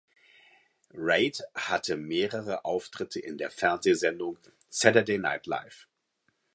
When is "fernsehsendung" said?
3.51-4.39